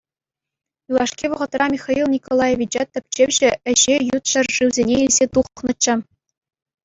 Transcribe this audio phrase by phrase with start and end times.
[0.91, 3.51] Юлашки вӑхӑтра Михаил Николаевича тӗпчевҫӗ
[3.81, 5.93] ĕçĕ ют ҫӗршывсене илсе тухнӑччӗ.